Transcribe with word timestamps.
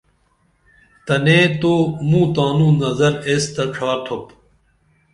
تنے 1.05 1.39
تو 1.61 1.73
موں 2.09 2.27
تانوں 2.35 2.73
نظر 2.81 3.13
ایس 3.27 3.43
تہ 3.53 3.63
ڇھار 3.73 3.97
تُھوپ 4.05 4.25